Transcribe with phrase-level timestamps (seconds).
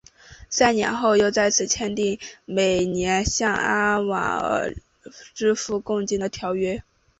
[0.49, 4.81] 三年后又再次签订每年向阿瓦尔人
[5.35, 6.81] 支付贡金的条约。